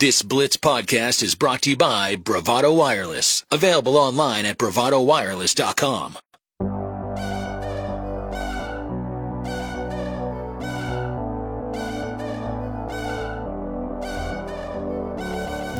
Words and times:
This 0.00 0.22
Blitz 0.22 0.56
podcast 0.56 1.22
is 1.22 1.34
brought 1.34 1.60
to 1.60 1.68
you 1.68 1.76
by 1.76 2.16
Bravado 2.16 2.72
Wireless, 2.72 3.44
available 3.50 3.98
online 3.98 4.46
at 4.46 4.56
bravadowireless.com. 4.56 6.16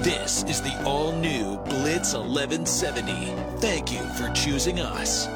This 0.03 0.45
is 0.45 0.61
the 0.61 0.79
all 0.85 1.13
new 1.13 1.57
Blitz 1.65 2.13
1170. 2.13 3.35
Thank 3.57 3.91
you 3.91 4.01
for 4.19 4.31
choosing 4.35 4.81
us. 4.81 5.29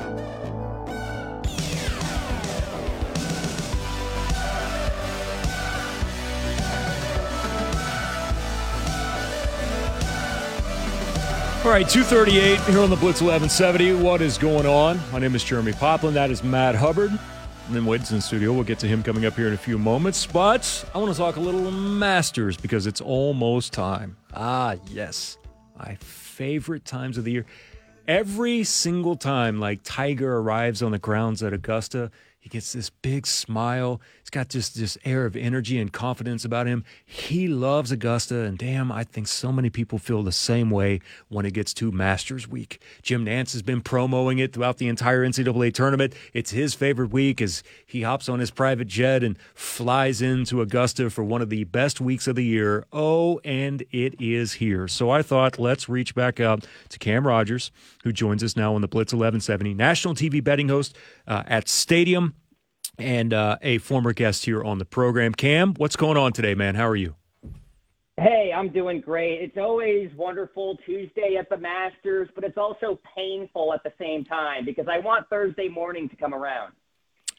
All 11.65 11.71
right, 11.71 11.89
238 11.89 12.61
here 12.61 12.81
on 12.81 12.91
the 12.91 12.97
Blitz 12.97 13.23
1170. 13.23 13.95
What 13.95 14.21
is 14.21 14.37
going 14.37 14.67
on? 14.67 15.01
My 15.11 15.19
name 15.19 15.35
is 15.35 15.43
Jeremie 15.43 15.73
Poplin. 15.73 16.13
That 16.13 16.31
is 16.31 16.45
Matt 16.45 16.75
Hubbard. 16.75 17.11
And 17.11 17.75
then 17.75 17.87
Wade's 17.87 18.11
in 18.11 18.19
the 18.19 18.23
studio. 18.23 18.53
We'll 18.53 18.65
get 18.65 18.79
to 18.81 18.87
him 18.87 19.03
coming 19.03 19.25
up 19.25 19.33
here 19.33 19.49
in 19.49 19.55
a 19.55 19.57
few 19.57 19.79
moments. 19.79 20.27
But 20.27 20.85
I 20.95 20.99
want 20.99 21.11
to 21.11 21.17
talk 21.17 21.37
a 21.37 21.41
little 21.41 21.71
Masters 21.71 22.59
because 22.59 22.87
it's 22.87 23.01
almost 23.01 23.73
time. 23.73 24.19
Ah, 24.35 24.77
yes. 24.89 25.39
My 25.79 25.95
favorite 26.01 26.85
times 26.85 27.17
of 27.17 27.25
the 27.25 27.33
year. 27.33 27.47
Every 28.07 28.63
single 28.65 29.17
time, 29.17 29.59
like 29.59 29.81
Tiger 29.83 30.37
arrives 30.37 30.83
on 30.83 30.93
the 30.93 30.99
grounds 30.99 31.43
at 31.43 31.55
Augusta, 31.55 32.11
he 32.45 32.51
gets 32.51 32.75
this 32.75 32.91
big 32.91 33.27
smile. 33.27 34.03
He's 34.21 34.29
got 34.29 34.51
just 34.51 34.79
this 34.79 34.99
air 35.03 35.25
of 35.25 35.35
energy 35.35 35.79
and 35.79 35.91
confidence 35.91 36.45
about 36.45 36.67
him. 36.67 36.85
He 37.07 37.49
loves 37.49 37.91
Augusta, 37.91 38.41
and 38.41 38.59
damn, 38.59 38.93
I 38.93 39.03
think 39.03 39.29
so 39.29 39.51
many 39.51 39.71
people 39.71 39.99
feel 39.99 40.23
the 40.23 40.31
same 40.31 40.69
way 40.69 41.01
when 41.29 41.47
it 41.47 41.55
gets 41.55 41.73
to 41.73 41.91
Masters 41.91 42.47
Week. 42.47 42.83
Jim 43.01 43.25
Nantz 43.25 43.55
has 43.55 43.63
been 43.63 43.81
promoting 43.81 44.41
it 44.41 44.53
throughout 44.53 44.77
the 44.77 44.89
entire 44.89 45.27
NCAA 45.27 45.73
tournament. 45.73 46.15
It's 46.35 46.51
his 46.51 46.75
favorite 46.75 47.11
week 47.11 47.41
as 47.41 47.63
he 47.87 48.03
hops 48.03 48.29
on 48.29 48.41
his 48.41 48.51
private 48.51 48.89
jet 48.89 49.25
and 49.25 49.39
flies 49.55 50.21
into 50.21 50.61
Augusta 50.61 51.09
for 51.09 51.25
one 51.25 51.41
of 51.41 51.49
the 51.49 51.65
best 51.65 51.99
weeks 51.99 52.27
of 52.27 52.37
the 52.37 52.45
year. 52.45 52.85
Oh, 52.93 53.41
and 53.43 53.83
it 53.91 54.21
is 54.21 54.53
here. 54.53 54.87
So 54.87 55.09
I 55.09 55.23
thought 55.23 55.59
let's 55.59 55.89
reach 55.89 56.15
back 56.15 56.41
out 56.41 56.67
to 56.91 56.99
Cam 56.99 57.27
Rogers, 57.27 57.71
who 58.05 58.13
joins 58.13 58.45
us 58.45 58.57
now 58.57 58.75
on 58.75 58.83
the 58.83 58.89
Blitz 58.89 59.13
1170, 59.13 59.75
national 59.75 60.15
TV 60.15 60.45
betting 60.45 60.69
host 60.69 60.97
uh, 61.27 61.43
at 61.47 61.69
Stadium 61.69 62.35
and 62.99 63.33
uh, 63.35 63.57
a 63.63 63.79
former 63.79 64.13
guest 64.13 64.45
here 64.45 64.63
on 64.63 64.79
the 64.79 64.85
program. 64.85 65.35
Cam, 65.35 65.75
what's 65.79 65.97
going 65.97 66.17
on 66.17 66.33
today, 66.33 66.55
man? 66.55 66.77
How 66.77 66.87
are 66.87 66.97
you? 66.97 67.17
Hey, 68.17 68.53
I'm 68.55 68.69
doing 68.69 69.01
great. 69.01 69.41
It's 69.41 69.57
always 69.57 70.09
wonderful 70.17 70.77
Tuesday 70.87 71.37
at 71.37 71.49
the 71.49 71.57
Masters, 71.57 72.29
but 72.37 72.45
it's 72.45 72.57
also 72.57 73.01
painful 73.17 73.75
at 73.75 73.83
the 73.83 73.93
same 73.99 74.25
time 74.25 74.65
because 74.65 74.87
I 74.89 75.01
want 75.01 75.29
Thursday 75.29 75.69
morning 75.69 76.09
to 76.11 76.17
come 76.17 76.33
around. 76.33 76.75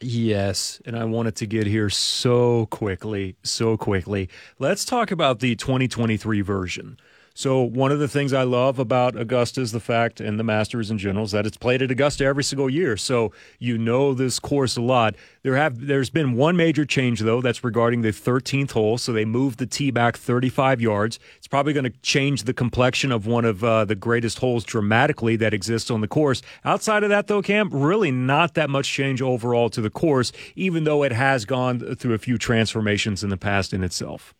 Yes, 0.01 0.81
and 0.85 0.97
I 0.97 1.05
wanted 1.05 1.37
to 1.37 1.45
get 1.45 1.65
here 1.67 1.89
so 1.89 2.65
quickly, 2.65 3.37
so 3.43 3.77
quickly. 3.77 4.29
Let's 4.59 4.83
talk 4.83 5.11
about 5.11 5.39
the 5.39 5.55
2023 5.55 6.41
version. 6.41 6.97
So 7.37 7.61
one 7.61 7.91
of 7.91 7.99
the 7.99 8.07
things 8.07 8.31
I 8.31 8.43
love 8.43 8.79
about 8.79 9.17
Augusta 9.17 9.59
is 9.59 9.73
the 9.73 9.81
fact, 9.81 10.21
and 10.21 10.39
the 10.39 10.43
Masters 10.43 10.89
in 10.89 10.97
general, 10.97 11.25
is 11.25 11.31
that 11.31 11.45
it's 11.45 11.57
played 11.57 11.81
at 11.81 11.91
Augusta 11.91 12.23
every 12.23 12.45
single 12.45 12.69
year. 12.69 12.95
So 12.95 13.33
you 13.59 13.77
know 13.77 14.13
this 14.13 14.39
course 14.39 14.77
a 14.77 14.81
lot. 14.81 15.15
There 15.43 15.57
have 15.57 15.85
there's 15.85 16.09
been 16.09 16.35
one 16.35 16.55
major 16.55 16.85
change 16.85 17.19
though, 17.19 17.41
that's 17.41 17.61
regarding 17.61 18.03
the 18.03 18.13
13th 18.13 18.71
hole. 18.71 18.97
So 18.97 19.11
they 19.11 19.25
moved 19.25 19.59
the 19.59 19.65
tee 19.65 19.91
back 19.91 20.15
35 20.15 20.79
yards. 20.79 21.19
It's 21.35 21.47
probably 21.47 21.73
going 21.73 21.83
to 21.83 21.99
change 22.01 22.43
the 22.43 22.53
complexion 22.53 23.11
of 23.11 23.27
one 23.27 23.43
of 23.43 23.61
uh, 23.65 23.83
the 23.83 23.95
greatest 23.95 24.39
holes 24.39 24.63
dramatically 24.63 25.35
that 25.35 25.53
exists 25.53 25.91
on 25.91 25.99
the 25.99 26.07
course. 26.07 26.41
Outside 26.63 27.03
of 27.03 27.09
that 27.09 27.27
though, 27.27 27.41
Cam, 27.41 27.69
really 27.69 28.11
not 28.11 28.53
that 28.53 28.69
much 28.69 28.89
change 28.89 29.21
overall 29.21 29.69
to 29.71 29.81
the 29.81 29.89
course, 29.89 30.31
even 30.55 30.85
though 30.85 31.03
it 31.03 31.11
has 31.11 31.43
gone 31.43 31.95
through 31.97 32.13
a 32.13 32.17
few 32.17 32.37
transformations 32.37 33.25
in 33.25 33.29
the 33.29 33.35
past 33.35 33.73
in 33.73 33.83
itself. 33.83 34.33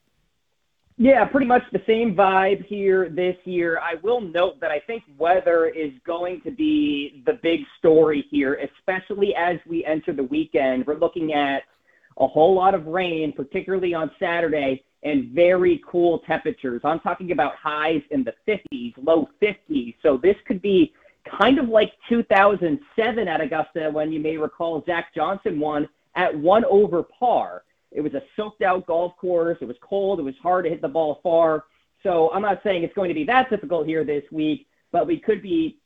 Yeah, 0.98 1.26
pretty 1.26 1.46
much 1.46 1.64
the 1.74 1.82
same 1.86 2.16
vibe 2.16 2.66
here 2.66 3.10
this 3.10 3.36
year. 3.44 3.80
I 3.80 3.96
will 4.02 4.22
note 4.22 4.62
that 4.62 4.72
I 4.72 4.80
think 4.80 5.04
weather 5.18 5.66
is 5.66 5.92
going 6.06 6.40
to 6.42 6.52
be 6.52 7.22
the 7.26 7.34
big 7.44 7.62
story 7.80 8.26
here, 8.32 8.58
especially 8.78 9.36
as 9.36 9.58
we 9.68 9.84
enter 9.84 10.14
the 10.14 10.24
weekend. 10.24 10.88
We're 10.88 10.96
looking 10.96 11.34
at 11.34 11.64
a 12.18 12.26
whole 12.26 12.56
lot 12.56 12.74
of 12.74 12.86
rain, 12.86 13.34
particularly 13.34 13.94
on 13.94 14.10
Saturday, 14.20 14.86
and 15.04 15.32
very 15.32 15.84
cool 15.86 16.20
temperatures. 16.20 16.80
I'm 16.86 17.02
talking 17.02 17.32
about 17.32 17.56
highs 17.62 18.02
in 18.12 18.24
the 18.24 18.34
50s, 18.48 18.94
low 19.04 19.28
50s. 19.42 19.96
So 20.02 20.18
this 20.18 20.38
could 20.48 20.62
be 20.62 20.94
kind 21.40 21.60
of 21.60 21.68
like 21.68 21.92
2007 22.08 23.28
at 23.28 23.42
Augusta 23.42 23.90
when 23.92 24.14
you 24.14 24.22
may 24.22 24.38
recall 24.38 24.82
Zach 24.86 25.14
Johnson 25.14 25.60
won 25.60 25.90
at 26.16 26.34
one 26.34 26.64
over 26.66 27.04
par. 27.04 27.64
It 27.96 28.02
was 28.02 28.14
a 28.14 28.22
soaked 28.36 28.62
out 28.62 28.86
golf 28.86 29.16
course. 29.18 29.58
It 29.62 29.66
was 29.66 29.78
cold. 29.82 30.20
It 30.20 30.24
was 30.24 30.36
hard 30.44 30.66
to 30.66 30.70
hit 30.70 30.82
the 30.82 30.88
ball 30.88 31.22
far. 31.24 31.64
So 32.04 32.30
I'm 32.32 32.42
not 32.42 32.62
saying 32.62 32.84
it's 32.84 32.94
going 32.94 33.08
to 33.08 33.16
be 33.16 33.24
that 33.24 33.50
difficult 33.50 33.88
here 33.88 34.04
this 34.04 34.24
week, 34.32 34.68
but 34.92 35.08
we 35.08 35.18
could 35.18 35.42
be 35.42 35.80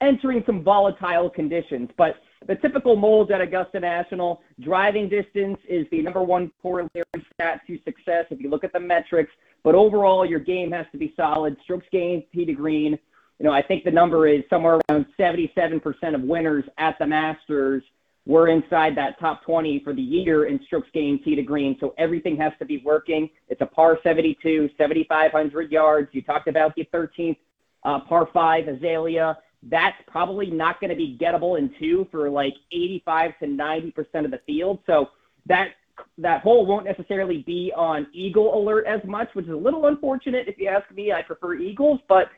entering 0.00 0.42
some 0.44 0.62
volatile 0.62 1.30
conditions. 1.30 1.88
But 1.96 2.16
the 2.46 2.56
typical 2.56 2.96
mold 2.96 3.30
at 3.30 3.40
Augusta 3.40 3.78
National, 3.78 4.42
driving 4.60 5.08
distance 5.08 5.58
is 5.68 5.86
the 5.92 6.02
number 6.02 6.22
one 6.22 6.50
corollary 6.60 7.04
stat 7.34 7.60
to 7.68 7.78
success 7.84 8.26
if 8.30 8.40
you 8.40 8.50
look 8.50 8.64
at 8.64 8.72
the 8.72 8.80
metrics. 8.80 9.30
But 9.62 9.76
overall, 9.76 10.26
your 10.26 10.40
game 10.40 10.72
has 10.72 10.86
to 10.90 10.98
be 10.98 11.14
solid. 11.16 11.56
Strokes 11.62 11.86
gained, 11.92 12.24
tee 12.34 12.44
to 12.44 12.52
green. 12.52 12.98
You 13.38 13.46
know, 13.46 13.52
I 13.52 13.62
think 13.62 13.84
the 13.84 13.90
number 13.92 14.26
is 14.26 14.42
somewhere 14.50 14.80
around 14.90 15.06
77% 15.18 15.80
of 16.14 16.22
winners 16.22 16.64
at 16.78 16.98
the 16.98 17.06
Masters 17.06 17.84
we're 18.24 18.48
inside 18.48 18.96
that 18.96 19.18
top 19.18 19.44
20 19.44 19.80
for 19.82 19.92
the 19.92 20.02
year 20.02 20.46
in 20.46 20.60
strokes 20.66 20.88
gained 20.94 21.24
tee 21.24 21.34
to 21.34 21.42
green. 21.42 21.76
So 21.80 21.94
everything 21.98 22.36
has 22.36 22.52
to 22.60 22.64
be 22.64 22.80
working. 22.84 23.28
It's 23.48 23.60
a 23.60 23.66
par 23.66 23.98
72, 24.02 24.70
7,500 24.78 25.72
yards. 25.72 26.08
You 26.12 26.22
talked 26.22 26.46
about 26.46 26.74
the 26.76 26.88
13th 26.94 27.36
uh, 27.84 28.00
par 28.00 28.28
five 28.32 28.68
Azalea. 28.68 29.38
That's 29.64 29.96
probably 30.06 30.50
not 30.50 30.80
going 30.80 30.90
to 30.90 30.96
be 30.96 31.18
gettable 31.20 31.58
in 31.58 31.74
two 31.80 32.06
for 32.10 32.30
like 32.30 32.54
85 32.72 33.38
to 33.40 33.46
90 33.48 33.90
percent 33.90 34.24
of 34.24 34.30
the 34.30 34.40
field. 34.46 34.78
So 34.86 35.10
that 35.46 35.70
that 36.18 36.42
hole 36.42 36.64
won't 36.64 36.84
necessarily 36.84 37.42
be 37.46 37.72
on 37.76 38.06
eagle 38.12 38.56
alert 38.56 38.86
as 38.86 39.00
much, 39.04 39.28
which 39.34 39.46
is 39.46 39.52
a 39.52 39.56
little 39.56 39.86
unfortunate 39.86 40.48
if 40.48 40.58
you 40.58 40.68
ask 40.68 40.90
me. 40.92 41.12
I 41.12 41.22
prefer 41.22 41.54
eagles, 41.54 42.00
but 42.08 42.28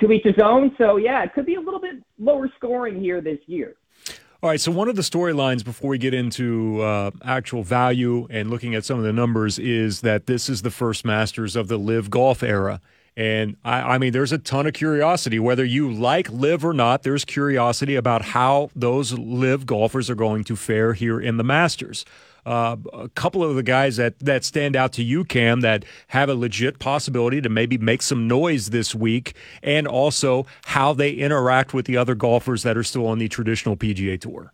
to 0.00 0.10
each 0.10 0.24
his 0.24 0.38
own. 0.42 0.74
So 0.78 0.96
yeah, 0.96 1.22
it 1.22 1.32
could 1.34 1.46
be 1.46 1.54
a 1.54 1.60
little 1.60 1.80
bit 1.80 1.96
lower 2.18 2.48
scoring 2.56 3.00
here 3.00 3.20
this 3.20 3.38
year. 3.46 3.74
All 4.44 4.50
right, 4.50 4.60
so 4.60 4.70
one 4.70 4.90
of 4.90 4.96
the 4.96 5.00
storylines 5.00 5.64
before 5.64 5.88
we 5.88 5.96
get 5.96 6.12
into 6.12 6.82
uh, 6.82 7.12
actual 7.24 7.62
value 7.62 8.26
and 8.28 8.50
looking 8.50 8.74
at 8.74 8.84
some 8.84 8.98
of 8.98 9.02
the 9.02 9.10
numbers 9.10 9.58
is 9.58 10.02
that 10.02 10.26
this 10.26 10.50
is 10.50 10.60
the 10.60 10.70
first 10.70 11.02
Masters 11.02 11.56
of 11.56 11.68
the 11.68 11.78
LIV 11.78 12.10
Golf 12.10 12.42
era. 12.42 12.82
And 13.16 13.56
I, 13.64 13.94
I, 13.94 13.98
mean, 13.98 14.12
there's 14.12 14.32
a 14.32 14.38
ton 14.38 14.66
of 14.66 14.74
curiosity. 14.74 15.38
Whether 15.38 15.64
you 15.64 15.90
like 15.90 16.30
LIV 16.30 16.62
or 16.62 16.74
not, 16.74 17.04
there's 17.04 17.24
curiosity 17.24 17.94
about 17.94 18.20
how 18.20 18.68
those 18.76 19.14
LIV 19.14 19.64
golfers 19.64 20.10
are 20.10 20.14
going 20.14 20.44
to 20.44 20.56
fare 20.56 20.92
here 20.92 21.18
in 21.18 21.38
the 21.38 21.44
Masters. 21.44 22.04
Uh, 22.46 22.76
a 22.92 23.08
couple 23.10 23.42
of 23.42 23.56
the 23.56 23.62
guys 23.62 23.96
that, 23.96 24.18
that 24.20 24.44
stand 24.44 24.76
out 24.76 24.92
to 24.92 25.02
you, 25.02 25.24
Cam, 25.24 25.60
that 25.62 25.84
have 26.08 26.28
a 26.28 26.34
legit 26.34 26.78
possibility 26.78 27.40
to 27.40 27.48
maybe 27.48 27.78
make 27.78 28.02
some 28.02 28.28
noise 28.28 28.70
this 28.70 28.94
week, 28.94 29.34
and 29.62 29.86
also 29.86 30.46
how 30.66 30.92
they 30.92 31.12
interact 31.12 31.72
with 31.72 31.86
the 31.86 31.96
other 31.96 32.14
golfers 32.14 32.62
that 32.62 32.76
are 32.76 32.82
still 32.82 33.06
on 33.06 33.18
the 33.18 33.28
traditional 33.28 33.76
PGA 33.76 34.20
Tour. 34.20 34.52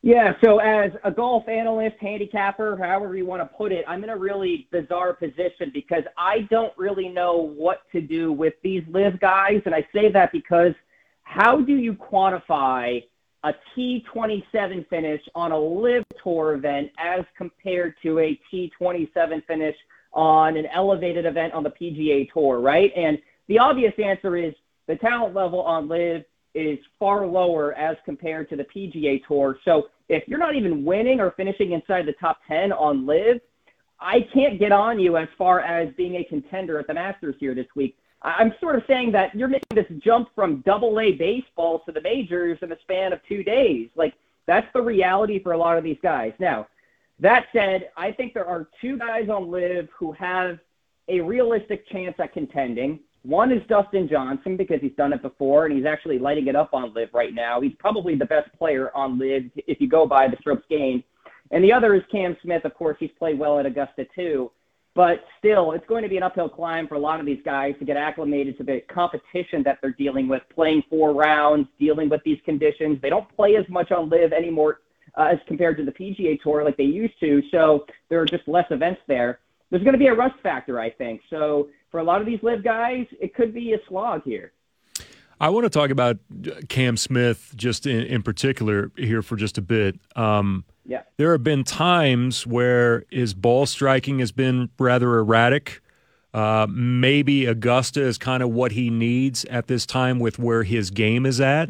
Yeah, 0.00 0.34
so 0.44 0.58
as 0.58 0.92
a 1.02 1.10
golf 1.10 1.48
analyst, 1.48 1.96
handicapper, 2.00 2.76
however 2.76 3.16
you 3.16 3.26
want 3.26 3.42
to 3.42 3.56
put 3.56 3.72
it, 3.72 3.84
I'm 3.88 4.04
in 4.04 4.10
a 4.10 4.16
really 4.16 4.68
bizarre 4.70 5.12
position 5.12 5.70
because 5.74 6.04
I 6.16 6.46
don't 6.50 6.72
really 6.76 7.08
know 7.08 7.36
what 7.36 7.82
to 7.92 8.00
do 8.00 8.32
with 8.32 8.54
these 8.62 8.84
LIV 8.88 9.18
guys. 9.18 9.60
And 9.66 9.74
I 9.74 9.86
say 9.92 10.08
that 10.12 10.30
because 10.30 10.72
how 11.22 11.60
do 11.60 11.76
you 11.76 11.94
quantify 11.94 13.02
a 13.44 13.52
T27 13.76 14.88
finish 14.88 15.20
on 15.34 15.52
a 15.52 15.58
LIV 15.58 16.04
tour 16.22 16.54
event 16.54 16.90
as 16.98 17.24
compared 17.36 17.94
to 18.02 18.18
a 18.18 18.38
T27 18.52 19.46
finish 19.46 19.76
on 20.12 20.56
an 20.56 20.66
elevated 20.74 21.26
event 21.26 21.52
on 21.52 21.62
the 21.62 21.70
PGA 21.70 22.30
tour, 22.32 22.60
right? 22.60 22.92
And 22.96 23.18
the 23.46 23.58
obvious 23.58 23.92
answer 24.02 24.36
is 24.36 24.54
the 24.86 24.96
talent 24.96 25.34
level 25.34 25.60
on 25.62 25.88
LIV 25.88 26.24
is 26.54 26.78
far 26.98 27.26
lower 27.26 27.74
as 27.74 27.96
compared 28.04 28.48
to 28.50 28.56
the 28.56 28.64
PGA 28.64 29.24
tour. 29.26 29.58
So 29.64 29.88
if 30.08 30.26
you're 30.26 30.38
not 30.38 30.56
even 30.56 30.84
winning 30.84 31.20
or 31.20 31.32
finishing 31.32 31.72
inside 31.72 32.06
the 32.06 32.14
top 32.14 32.38
10 32.48 32.72
on 32.72 33.06
LIV, 33.06 33.40
I 34.00 34.26
can't 34.32 34.58
get 34.58 34.72
on 34.72 34.98
you 34.98 35.16
as 35.16 35.28
far 35.36 35.60
as 35.60 35.92
being 35.96 36.16
a 36.16 36.24
contender 36.24 36.78
at 36.78 36.86
the 36.86 36.94
Masters 36.94 37.36
here 37.38 37.54
this 37.54 37.66
week. 37.74 37.96
I'm 38.22 38.52
sort 38.60 38.76
of 38.76 38.82
saying 38.86 39.12
that 39.12 39.34
you're 39.34 39.48
making 39.48 39.76
this 39.76 39.86
jump 40.02 40.30
from 40.34 40.62
double 40.66 40.98
A 40.98 41.12
baseball 41.12 41.80
to 41.86 41.92
the 41.92 42.00
majors 42.00 42.58
in 42.62 42.68
the 42.68 42.78
span 42.82 43.12
of 43.12 43.20
two 43.28 43.44
days. 43.44 43.88
Like, 43.94 44.14
that's 44.46 44.66
the 44.74 44.82
reality 44.82 45.40
for 45.42 45.52
a 45.52 45.58
lot 45.58 45.78
of 45.78 45.84
these 45.84 45.98
guys. 46.02 46.32
Now, 46.38 46.66
that 47.20 47.46
said, 47.52 47.90
I 47.96 48.12
think 48.12 48.34
there 48.34 48.46
are 48.46 48.68
two 48.80 48.98
guys 48.98 49.28
on 49.28 49.50
LIV 49.50 49.88
who 49.96 50.12
have 50.12 50.58
a 51.08 51.20
realistic 51.20 51.88
chance 51.88 52.16
at 52.18 52.32
contending. 52.32 53.00
One 53.22 53.52
is 53.52 53.62
Dustin 53.68 54.08
Johnson 54.08 54.56
because 54.56 54.80
he's 54.80 54.94
done 54.96 55.12
it 55.12 55.22
before 55.22 55.66
and 55.66 55.76
he's 55.76 55.86
actually 55.86 56.18
lighting 56.18 56.46
it 56.46 56.56
up 56.56 56.70
on 56.72 56.94
LIV 56.94 57.10
right 57.12 57.34
now. 57.34 57.60
He's 57.60 57.74
probably 57.78 58.14
the 58.14 58.24
best 58.24 58.50
player 58.56 58.90
on 58.96 59.18
LIV 59.18 59.50
if 59.66 59.80
you 59.80 59.88
go 59.88 60.06
by 60.06 60.28
the 60.28 60.36
strokes 60.40 60.64
gained. 60.68 61.02
And 61.50 61.64
the 61.64 61.72
other 61.72 61.94
is 61.94 62.02
Cam 62.10 62.36
Smith. 62.42 62.64
Of 62.64 62.74
course, 62.74 62.96
he's 63.00 63.10
played 63.18 63.38
well 63.38 63.58
at 63.58 63.66
Augusta 63.66 64.06
too. 64.14 64.50
But 64.98 65.22
still, 65.38 65.70
it's 65.70 65.86
going 65.86 66.02
to 66.02 66.08
be 66.08 66.16
an 66.16 66.24
uphill 66.24 66.48
climb 66.48 66.88
for 66.88 66.96
a 66.96 66.98
lot 66.98 67.20
of 67.20 67.26
these 67.26 67.38
guys 67.44 67.76
to 67.78 67.84
get 67.84 67.96
acclimated 67.96 68.58
to 68.58 68.64
the 68.64 68.80
competition 68.92 69.62
that 69.62 69.78
they're 69.80 69.92
dealing 69.92 70.26
with, 70.26 70.42
playing 70.52 70.82
four 70.90 71.14
rounds, 71.14 71.68
dealing 71.78 72.08
with 72.08 72.20
these 72.24 72.40
conditions. 72.44 73.00
They 73.00 73.08
don't 73.08 73.28
play 73.36 73.54
as 73.54 73.64
much 73.68 73.92
on 73.92 74.08
LIV 74.08 74.32
anymore 74.32 74.80
uh, 75.16 75.28
as 75.30 75.38
compared 75.46 75.76
to 75.76 75.84
the 75.84 75.92
PGA 75.92 76.42
Tour 76.42 76.64
like 76.64 76.76
they 76.76 76.82
used 76.82 77.14
to. 77.20 77.40
So 77.52 77.86
there 78.08 78.20
are 78.20 78.26
just 78.26 78.48
less 78.48 78.66
events 78.72 79.00
there. 79.06 79.38
There's 79.70 79.84
going 79.84 79.92
to 79.92 80.00
be 80.00 80.08
a 80.08 80.14
rust 80.14 80.34
factor, 80.42 80.80
I 80.80 80.90
think. 80.90 81.20
So 81.30 81.68
for 81.92 82.00
a 82.00 82.02
lot 82.02 82.20
of 82.20 82.26
these 82.26 82.42
LIV 82.42 82.64
guys, 82.64 83.06
it 83.20 83.36
could 83.36 83.54
be 83.54 83.74
a 83.74 83.78
slog 83.86 84.24
here. 84.24 84.50
I 85.40 85.50
want 85.50 85.62
to 85.62 85.70
talk 85.70 85.90
about 85.90 86.16
Cam 86.68 86.96
Smith 86.96 87.52
just 87.54 87.86
in, 87.86 88.00
in 88.00 88.24
particular 88.24 88.90
here 88.96 89.22
for 89.22 89.36
just 89.36 89.58
a 89.58 89.62
bit. 89.62 90.00
Um, 90.16 90.64
yeah. 90.88 91.02
There 91.18 91.32
have 91.32 91.44
been 91.44 91.64
times 91.64 92.46
where 92.46 93.04
his 93.10 93.34
ball 93.34 93.66
striking 93.66 94.20
has 94.20 94.32
been 94.32 94.70
rather 94.78 95.18
erratic. 95.18 95.82
Uh, 96.32 96.66
maybe 96.70 97.44
Augusta 97.44 98.00
is 98.00 98.16
kind 98.16 98.42
of 98.42 98.48
what 98.48 98.72
he 98.72 98.88
needs 98.88 99.44
at 99.44 99.66
this 99.66 99.84
time 99.84 100.18
with 100.18 100.38
where 100.38 100.62
his 100.62 100.90
game 100.90 101.26
is 101.26 101.42
at. 101.42 101.68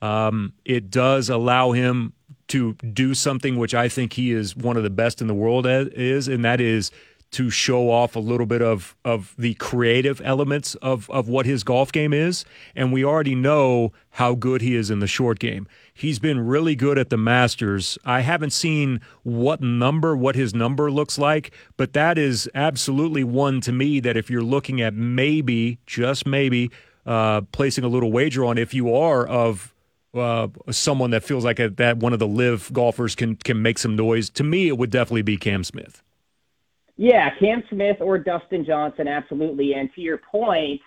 Um, 0.00 0.54
it 0.64 0.90
does 0.90 1.28
allow 1.28 1.72
him 1.72 2.14
to 2.48 2.72
do 2.74 3.12
something 3.12 3.56
which 3.56 3.74
I 3.74 3.88
think 3.88 4.14
he 4.14 4.32
is 4.32 4.56
one 4.56 4.78
of 4.78 4.82
the 4.82 4.90
best 4.90 5.20
in 5.20 5.26
the 5.26 5.34
world 5.34 5.66
at, 5.66 5.88
is, 5.92 6.26
and 6.26 6.42
that 6.44 6.60
is 6.60 6.90
to 7.34 7.50
show 7.50 7.90
off 7.90 8.14
a 8.14 8.20
little 8.20 8.46
bit 8.46 8.62
of 8.62 8.96
of 9.04 9.34
the 9.36 9.54
creative 9.54 10.20
elements 10.24 10.76
of 10.76 11.10
of 11.10 11.28
what 11.28 11.46
his 11.46 11.64
golf 11.64 11.90
game 11.90 12.12
is 12.12 12.44
and 12.76 12.92
we 12.92 13.04
already 13.04 13.34
know 13.34 13.92
how 14.10 14.36
good 14.36 14.60
he 14.60 14.76
is 14.76 14.90
in 14.90 15.00
the 15.00 15.06
short 15.08 15.40
game. 15.40 15.66
He's 15.92 16.20
been 16.20 16.46
really 16.46 16.76
good 16.76 16.96
at 16.96 17.10
the 17.10 17.16
Masters. 17.16 17.98
I 18.04 18.20
haven't 18.20 18.52
seen 18.52 19.00
what 19.24 19.60
number 19.60 20.16
what 20.16 20.36
his 20.36 20.54
number 20.54 20.92
looks 20.92 21.18
like, 21.18 21.52
but 21.76 21.92
that 21.94 22.18
is 22.18 22.48
absolutely 22.54 23.24
one 23.24 23.60
to 23.62 23.72
me 23.72 23.98
that 24.00 24.16
if 24.16 24.30
you're 24.30 24.42
looking 24.42 24.80
at 24.80 24.94
maybe 24.94 25.78
just 25.86 26.26
maybe 26.26 26.70
uh, 27.04 27.40
placing 27.50 27.82
a 27.82 27.88
little 27.88 28.12
wager 28.12 28.44
on 28.44 28.58
if 28.58 28.72
you 28.72 28.94
are 28.94 29.26
of 29.26 29.74
uh, 30.14 30.46
someone 30.70 31.10
that 31.10 31.24
feels 31.24 31.44
like 31.44 31.58
a, 31.58 31.68
that 31.70 31.96
one 31.96 32.12
of 32.12 32.20
the 32.20 32.28
LIV 32.28 32.72
golfers 32.72 33.16
can 33.16 33.34
can 33.34 33.60
make 33.60 33.78
some 33.78 33.96
noise. 33.96 34.30
To 34.30 34.44
me, 34.44 34.68
it 34.68 34.78
would 34.78 34.90
definitely 34.90 35.22
be 35.22 35.36
Cam 35.36 35.64
Smith. 35.64 36.04
Yeah, 36.96 37.30
Cam 37.38 37.62
Smith 37.70 37.96
or 38.00 38.18
Dustin 38.18 38.64
Johnson, 38.64 39.08
absolutely. 39.08 39.74
And 39.74 39.92
to 39.94 40.00
your 40.00 40.18
point, 40.18 40.80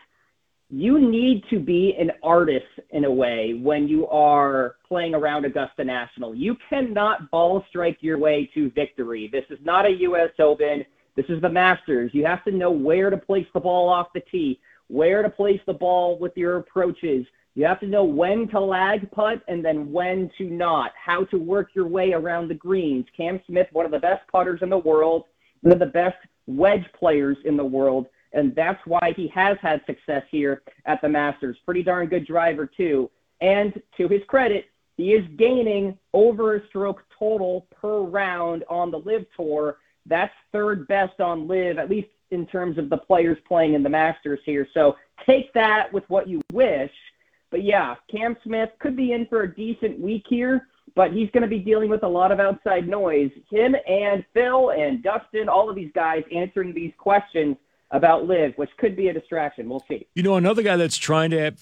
you 0.69 0.99
need 0.99 1.43
to 1.49 1.59
be 1.59 1.95
an 1.99 2.11
artist 2.23 2.65
in 2.91 3.05
a 3.05 3.11
way 3.11 3.59
when 3.61 3.87
you 3.87 4.07
are 4.07 4.75
playing 4.87 5.15
around 5.15 5.45
Augusta 5.45 5.83
National. 5.83 6.35
You 6.35 6.55
cannot 6.69 7.29
ball 7.31 7.63
strike 7.69 7.97
your 8.01 8.17
way 8.17 8.49
to 8.53 8.69
victory. 8.71 9.29
This 9.31 9.45
is 9.49 9.59
not 9.63 9.85
a 9.85 9.91
U.S. 10.01 10.31
Open. 10.39 10.85
This 11.15 11.25
is 11.29 11.41
the 11.41 11.49
Masters. 11.49 12.11
You 12.13 12.25
have 12.25 12.43
to 12.45 12.51
know 12.51 12.71
where 12.71 13.09
to 13.09 13.17
place 13.17 13.47
the 13.53 13.59
ball 13.59 13.89
off 13.89 14.07
the 14.13 14.21
tee, 14.31 14.59
where 14.87 15.23
to 15.23 15.29
place 15.29 15.61
the 15.65 15.73
ball 15.73 16.19
with 16.19 16.35
your 16.35 16.57
approaches. 16.57 17.25
You 17.55 17.65
have 17.65 17.79
to 17.79 17.87
know 17.87 18.03
when 18.03 18.47
to 18.49 18.59
lag 18.59 19.09
putt 19.11 19.41
and 19.47 19.63
then 19.63 19.91
when 19.91 20.29
to 20.37 20.49
not, 20.49 20.91
how 21.01 21.23
to 21.25 21.37
work 21.37 21.69
your 21.73 21.87
way 21.87 22.11
around 22.13 22.49
the 22.49 22.53
greens. 22.53 23.05
Cam 23.15 23.41
Smith, 23.47 23.67
one 23.71 23.85
of 23.85 23.91
the 23.91 23.99
best 23.99 24.21
putters 24.31 24.59
in 24.61 24.69
the 24.69 24.77
world 24.77 25.23
one 25.61 25.73
of 25.73 25.79
the 25.79 25.85
best 25.85 26.17
wedge 26.45 26.85
players 26.97 27.37
in 27.45 27.57
the 27.57 27.65
world, 27.65 28.07
and 28.33 28.55
that's 28.55 28.79
why 28.85 29.13
he 29.15 29.27
has 29.29 29.57
had 29.61 29.81
success 29.85 30.23
here 30.29 30.61
at 30.85 31.01
the 31.01 31.09
Masters. 31.09 31.57
Pretty 31.65 31.83
darn 31.83 32.07
good 32.07 32.25
driver, 32.25 32.65
too. 32.65 33.09
And 33.41 33.81
to 33.97 34.07
his 34.07 34.21
credit, 34.27 34.65
he 34.95 35.13
is 35.13 35.25
gaining 35.37 35.97
over 36.13 36.55
a 36.55 36.67
stroke 36.67 37.03
total 37.17 37.67
per 37.71 38.01
round 38.01 38.63
on 38.69 38.91
the 38.91 38.97
LIV 38.97 39.25
Tour. 39.35 39.77
That's 40.05 40.33
third 40.51 40.87
best 40.87 41.19
on 41.19 41.47
LIV, 41.47 41.77
at 41.77 41.89
least 41.89 42.07
in 42.31 42.45
terms 42.47 42.77
of 42.77 42.89
the 42.89 42.97
players 42.97 43.37
playing 43.47 43.73
in 43.73 43.83
the 43.83 43.89
Masters 43.89 44.39
here. 44.45 44.67
So 44.73 44.95
take 45.25 45.53
that 45.53 45.91
with 45.93 46.03
what 46.07 46.27
you 46.27 46.41
wish. 46.51 46.91
But 47.51 47.63
yeah, 47.63 47.95
Cam 48.11 48.35
Smith 48.43 48.69
could 48.79 48.97
be 48.97 49.13
in 49.13 49.25
for 49.27 49.43
a 49.43 49.55
decent 49.55 49.99
week 49.99 50.25
here 50.27 50.67
but 50.95 51.11
he's 51.11 51.29
going 51.31 51.43
to 51.43 51.47
be 51.47 51.59
dealing 51.59 51.89
with 51.89 52.03
a 52.03 52.07
lot 52.07 52.31
of 52.31 52.39
outside 52.39 52.87
noise. 52.87 53.31
Him 53.49 53.75
and 53.87 54.25
Phil 54.33 54.71
and 54.71 55.03
Dustin, 55.03 55.49
all 55.49 55.69
of 55.69 55.75
these 55.75 55.91
guys 55.93 56.23
answering 56.33 56.73
these 56.73 56.93
questions 56.97 57.57
about 57.91 58.27
LIV, 58.27 58.53
which 58.57 58.69
could 58.77 58.95
be 58.95 59.07
a 59.07 59.13
distraction. 59.13 59.69
We'll 59.69 59.83
see. 59.87 60.07
You 60.13 60.23
know, 60.23 60.35
another 60.35 60.61
guy 60.61 60.75
that's 60.75 60.97
trying 60.97 61.31
to 61.31 61.53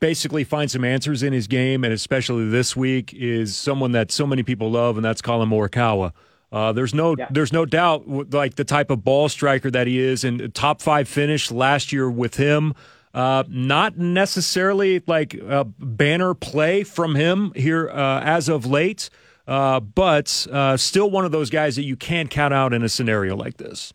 basically 0.00 0.44
find 0.44 0.70
some 0.70 0.84
answers 0.84 1.22
in 1.22 1.32
his 1.32 1.46
game, 1.46 1.84
and 1.84 1.92
especially 1.92 2.48
this 2.48 2.74
week, 2.74 3.14
is 3.14 3.56
someone 3.56 3.92
that 3.92 4.10
so 4.10 4.26
many 4.26 4.42
people 4.42 4.70
love, 4.70 4.96
and 4.96 5.04
that's 5.04 5.22
Collin 5.22 5.48
Morikawa. 5.48 6.12
Uh, 6.52 6.72
there's 6.72 6.92
no, 6.92 7.14
yeah. 7.16 7.28
there's 7.30 7.52
no 7.52 7.64
doubt, 7.64 8.32
like 8.32 8.56
the 8.56 8.64
type 8.64 8.90
of 8.90 9.04
ball 9.04 9.28
striker 9.28 9.70
that 9.70 9.86
he 9.86 10.00
is, 10.00 10.24
and 10.24 10.52
top 10.54 10.82
five 10.82 11.08
finish 11.08 11.50
last 11.50 11.92
year 11.92 12.10
with 12.10 12.36
him. 12.36 12.74
Uh, 13.12 13.42
not 13.48 13.98
necessarily 13.98 15.02
like 15.06 15.34
a 15.34 15.64
banner 15.64 16.32
play 16.32 16.84
from 16.84 17.16
him 17.16 17.52
here 17.56 17.88
uh, 17.90 18.20
as 18.20 18.48
of 18.48 18.64
late, 18.64 19.10
uh, 19.48 19.80
but 19.80 20.46
uh, 20.52 20.76
still 20.76 21.10
one 21.10 21.24
of 21.24 21.32
those 21.32 21.50
guys 21.50 21.74
that 21.74 21.82
you 21.82 21.96
can't 21.96 22.30
count 22.30 22.54
out 22.54 22.72
in 22.72 22.84
a 22.84 22.88
scenario 22.88 23.36
like 23.36 23.56
this. 23.56 23.92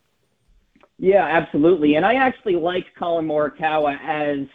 Yeah, 0.97 1.25
absolutely. 1.25 1.95
And 1.95 2.05
I 2.05 2.15
actually 2.15 2.55
like 2.55 2.85
Collin 2.97 3.25
Morikawa 3.25 3.97
as 4.01 4.47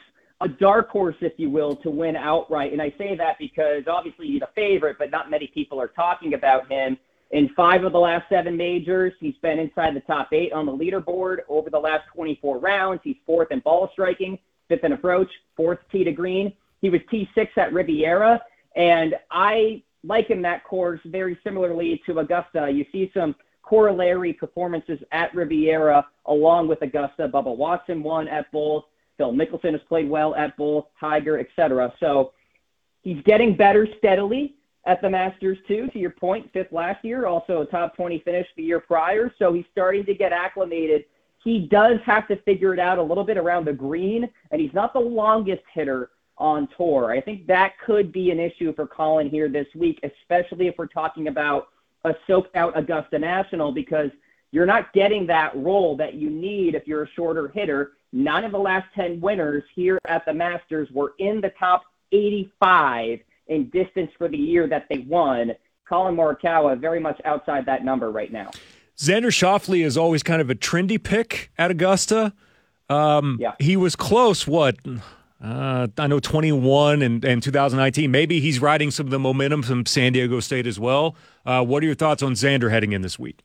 a 0.43 0.49
dark 0.49 0.89
horse, 0.91 1.17
if 1.21 1.33
you 1.37 1.49
will, 1.49 1.77
to 1.77 1.91
win 1.91 2.17
outright. 2.17 2.73
And 2.73 2.81
I 2.81 2.93
say 2.99 3.15
that 3.17 3.39
because 3.39 3.85
obviously 3.87 4.27
he's 4.27 4.43
a 4.43 4.49
favorite, 4.55 4.97
but 4.99 5.11
not 5.11 5.31
many 5.31 5.47
people 5.49 5.81
are 5.81 5.89
talking 5.89 6.35
about 6.35 6.71
him. 6.71 6.99
In 7.31 7.49
five 7.57 7.85
of 7.85 7.93
the 7.93 7.99
last 7.99 8.29
seven 8.29 8.57
majors, 8.57 9.13
he's 9.21 9.37
been 9.41 9.59
inside 9.59 9.95
the 9.95 10.01
top 10.01 10.33
eight 10.33 10.53
on 10.53 10.67
the 10.67 10.73
leaderboard 10.73 11.39
over 11.49 11.71
the 11.71 11.79
last 11.79 12.05
24 12.15 12.59
rounds. 12.59 13.01
He's 13.05 13.17
fourth 13.25 13.53
in 13.53 13.61
ball 13.61 13.89
striking 13.93 14.39
fifth 14.71 14.85
in 14.85 14.93
approach, 14.93 15.29
fourth 15.57 15.81
tee 15.93 16.05
to 16.05 16.13
green. 16.13 16.55
He 16.81 16.89
was 16.89 17.01
T6 17.13 17.49
at 17.59 17.75
Riviera, 17.75 18.41
and 18.77 19.15
I 19.31 19.83
liken 20.03 20.41
that 20.43 20.65
course 20.65 21.01
very 21.05 21.39
similarly 21.45 22.01
to 22.07 22.21
Augusta. 22.21 22.71
You 22.71 22.87
see 22.91 23.11
some 23.13 23.35
corollary 23.63 24.33
performances 24.33 24.99
at 25.13 25.35
Riviera 25.35 26.07
along 26.27 26.69
with 26.69 26.81
Augusta. 26.81 27.29
Bubba 27.29 27.55
Watson 27.55 28.03
won 28.03 28.29
at 28.29 28.51
both. 28.53 28.85
Phil 29.19 29.33
Mickelson 29.33 29.73
has 29.73 29.83
played 29.89 30.09
well 30.09 30.35
at 30.35 30.57
both, 30.57 30.87
Tiger, 30.99 31.39
etc. 31.39 31.93
So 32.01 32.33
he's 33.03 33.23
getting 33.25 33.55
better 33.55 33.87
steadily 33.99 34.55
at 34.87 35.03
the 35.03 35.11
Masters 35.11 35.59
too. 35.69 35.89
To 35.93 35.99
your 35.99 36.11
point, 36.11 36.51
fifth 36.53 36.73
last 36.73 37.05
year, 37.05 37.27
also 37.27 37.61
a 37.61 37.67
top 37.67 37.95
20 37.97 38.21
finish 38.21 38.47
the 38.57 38.63
year 38.63 38.81
prior. 38.81 39.31
So 39.39 39.53
he's 39.53 39.67
starting 39.71 40.07
to 40.07 40.15
get 40.15 40.33
acclimated 40.33 41.05
he 41.43 41.61
does 41.61 41.99
have 42.05 42.29
to 42.29 42.37
figure 42.43 42.75
it 42.75 42.81
out 42.81 42.99
a 42.99 43.03
little 43.03 43.25
bit 43.25 43.39
around 43.39 43.67
the 43.67 43.73
green, 43.73 44.29
and 44.51 44.61
he's 44.61 44.75
not 44.75 44.93
the 44.93 45.01
longest 45.01 45.63
hitter 45.73 46.11
on 46.37 46.69
tour. 46.77 47.11
I 47.11 47.21
think 47.21 47.47
that 47.47 47.79
could 47.85 48.13
be 48.13 48.31
an 48.31 48.41
issue 48.41 48.75
for 48.75 48.87
Collin 48.87 49.31
here 49.31 49.49
this 49.49 49.67
week, 49.75 50.01
especially 50.03 50.67
if 50.67 50.77
we're 50.79 50.87
talking 50.87 51.29
about 51.29 51.69
a 52.05 52.15
soaked 52.27 52.57
out 52.57 52.77
Augusta 52.79 53.19
National, 53.19 53.73
because 53.73 54.11
you're 54.53 54.67
not 54.67 54.93
getting 54.93 55.27
that 55.27 55.55
roll 55.55 55.97
that 55.97 56.15
you 56.15 56.31
need 56.31 56.75
if 56.75 56.87
you're 56.87 57.05
a 57.05 57.11
shorter 57.11 57.49
hitter. 57.49 57.93
Nine 58.13 58.45
of 58.45 58.53
the 58.53 58.59
last 58.59 58.87
10 58.95 59.21
winners 59.21 59.63
here 59.75 59.99
at 60.09 60.25
the 60.27 60.35
Masters 60.35 60.89
were 60.91 61.15
in 61.19 61.41
the 61.41 61.53
top 61.59 61.85
85 62.13 63.21
in 63.47 63.69
distance 63.71 64.11
for 64.19 64.29
the 64.29 64.37
year 64.37 64.67
that 64.67 64.87
they 64.89 64.99
won. 65.09 65.53
Collin 65.89 66.17
Morikawa 66.17 66.79
very 66.79 67.01
much 67.01 67.21
outside 67.25 67.67
that 67.67 67.85
number 67.85 68.11
right 68.11 68.33
now. 68.33 68.51
Xander 69.01 69.29
Schauffele 69.29 69.83
is 69.83 69.97
always 69.97 70.23
kind 70.23 70.43
of 70.43 70.51
a 70.51 70.55
trendy 70.55 71.03
pick 71.03 71.51
at 71.57 71.71
Augusta. 71.71 72.35
Um, 72.91 73.39
yeah. 73.41 73.55
He 73.59 73.75
was 73.75 73.97
close, 73.97 74.47
what? 74.47 74.77
Uh, 75.43 75.89
I 75.97 76.07
know 76.07 76.21
21 76.21 77.01
and, 77.01 77.25
and 77.25 77.43
2019. 77.43 78.11
Maybe 78.11 78.41
he's 78.41 78.61
riding 78.61 78.91
some 78.91 79.07
of 79.07 79.11
the 79.11 79.19
momentum 79.19 79.63
from 79.63 79.87
San 79.87 80.13
Diego 80.13 80.39
State 80.41 80.67
as 80.67 80.79
well. 80.79 81.17
Uh, 81.47 81.65
what 81.65 81.83
are 81.83 81.87
your 81.87 81.95
thoughts 81.95 82.23
on 82.23 82.35
Xander 82.35 82.71
heading 82.71 82.93
in 82.93 83.01
this 83.01 83.19
week? 83.19 83.41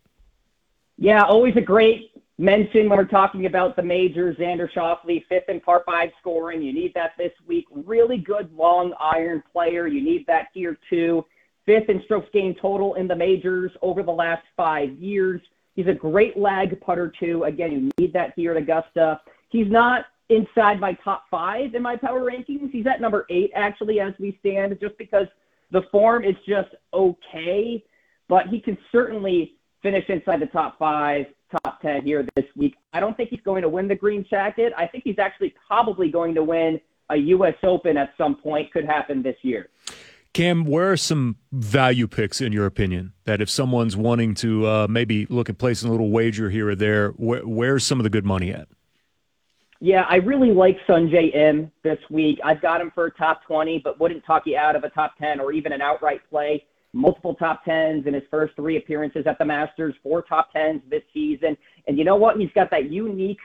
Yeah, 0.97 1.23
always 1.23 1.55
a 1.55 1.61
great 1.61 2.11
mention 2.37 2.89
when 2.89 2.97
we're 2.97 3.05
talking 3.05 3.45
about 3.45 3.77
the 3.77 3.81
majors. 3.81 4.35
Xander 4.35 4.69
Schauffele, 4.69 5.25
fifth 5.29 5.47
in 5.47 5.61
par 5.61 5.83
five 5.85 6.09
scoring. 6.19 6.61
You 6.63 6.73
need 6.73 6.93
that 6.95 7.11
this 7.17 7.31
week. 7.47 7.65
Really 7.71 8.17
good 8.17 8.53
long 8.53 8.93
iron 8.99 9.41
player. 9.53 9.87
You 9.87 10.03
need 10.03 10.27
that 10.27 10.47
here 10.53 10.77
too 10.89 11.25
fifth 11.65 11.89
in 11.89 12.01
strokes 12.03 12.27
gained 12.33 12.57
total 12.61 12.95
in 12.95 13.07
the 13.07 13.15
majors 13.15 13.71
over 13.81 14.03
the 14.03 14.11
last 14.11 14.43
five 14.55 14.91
years. 14.93 15.41
He's 15.75 15.87
a 15.87 15.93
great 15.93 16.37
lag 16.37 16.79
putter, 16.81 17.11
too. 17.19 17.43
Again, 17.43 17.71
you 17.71 17.91
need 17.97 18.13
that 18.13 18.33
here 18.35 18.51
at 18.51 18.57
Augusta. 18.57 19.19
He's 19.49 19.69
not 19.69 20.05
inside 20.29 20.79
my 20.79 20.93
top 21.03 21.25
five 21.29 21.75
in 21.75 21.81
my 21.81 21.95
power 21.95 22.21
rankings. 22.21 22.71
He's 22.71 22.87
at 22.87 23.01
number 23.01 23.25
eight, 23.29 23.51
actually, 23.55 23.99
as 23.99 24.13
we 24.19 24.37
stand, 24.39 24.77
just 24.79 24.97
because 24.97 25.27
the 25.71 25.83
form 25.91 26.23
is 26.23 26.35
just 26.47 26.69
okay. 26.93 27.83
But 28.27 28.47
he 28.47 28.59
can 28.59 28.77
certainly 28.91 29.55
finish 29.83 30.09
inside 30.09 30.41
the 30.41 30.47
top 30.47 30.79
five, 30.79 31.27
top 31.63 31.81
10 31.81 32.03
here 32.03 32.25
this 32.35 32.45
week. 32.55 32.75
I 32.93 32.99
don't 32.99 33.15
think 33.15 33.29
he's 33.29 33.41
going 33.41 33.61
to 33.61 33.69
win 33.69 33.87
the 33.87 33.95
green 33.95 34.25
jacket. 34.29 34.73
I 34.77 34.87
think 34.87 35.03
he's 35.03 35.19
actually 35.19 35.53
probably 35.67 36.09
going 36.09 36.33
to 36.35 36.43
win 36.43 36.79
a 37.09 37.15
U.S. 37.17 37.55
Open 37.63 37.97
at 37.97 38.13
some 38.17 38.35
point. 38.35 38.71
Could 38.71 38.85
happen 38.85 39.21
this 39.21 39.37
year. 39.43 39.69
Cam, 40.35 40.65
where 40.65 40.91
are 40.91 40.97
some 40.97 41.37
value 41.53 42.09
picks 42.09 42.41
in 42.41 42.51
your 42.51 42.65
opinion 42.65 43.13
that 43.23 43.39
if 43.39 43.49
someone's 43.49 43.95
wanting 43.95 44.33
to 44.33 44.67
uh, 44.67 44.87
maybe 44.89 45.25
look 45.27 45.49
at 45.49 45.57
placing 45.57 45.87
a 45.87 45.91
little 45.93 46.09
wager 46.09 46.49
here 46.49 46.67
or 46.67 46.75
there, 46.75 47.11
where, 47.11 47.47
where's 47.47 47.85
some 47.85 48.01
of 48.01 48.03
the 48.03 48.09
good 48.09 48.25
money 48.25 48.51
at? 48.51 48.67
Yeah, 49.79 50.05
I 50.09 50.17
really 50.17 50.51
like 50.51 50.77
Sungjae 50.89 51.33
Im 51.33 51.71
this 51.83 51.99
week. 52.09 52.37
I've 52.43 52.61
got 52.61 52.81
him 52.81 52.91
for 52.93 53.05
a 53.05 53.11
top 53.11 53.45
20, 53.45 53.79
but 53.81 53.97
wouldn't 53.97 54.25
talk 54.25 54.43
you 54.45 54.57
out 54.57 54.75
of 54.75 54.83
a 54.83 54.89
top 54.89 55.17
10 55.19 55.39
or 55.39 55.53
even 55.53 55.71
an 55.71 55.81
outright 55.81 56.19
play. 56.29 56.65
Multiple 56.91 57.35
top 57.35 57.63
10s 57.63 58.05
in 58.05 58.13
his 58.13 58.23
first 58.29 58.57
three 58.57 58.75
appearances 58.75 59.25
at 59.27 59.37
the 59.37 59.45
Masters, 59.45 59.95
four 60.03 60.21
top 60.21 60.49
10s 60.53 60.81
this 60.89 61.03
season. 61.13 61.55
And 61.87 61.97
you 61.97 62.03
know 62.03 62.17
what? 62.17 62.37
He's 62.37 62.51
got 62.53 62.69
that 62.71 62.91
unique 62.91 63.39